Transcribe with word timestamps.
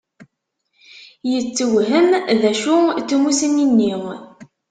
Yettewhem 1.31 2.09
d 2.41 2.43
acu 2.51 2.77
n 2.91 2.95
tmussni-nni. 3.07 3.93